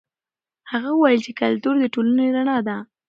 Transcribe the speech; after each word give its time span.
هغه 0.71 0.89
وویل 0.93 1.19
چې 1.25 1.31
کلتور 1.41 1.75
د 1.79 1.85
ټولنې 1.93 2.27
رڼا 2.35 2.57
ده. 2.67 2.77